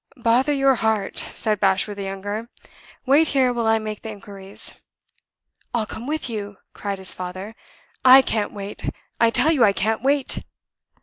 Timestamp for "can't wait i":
8.23-9.29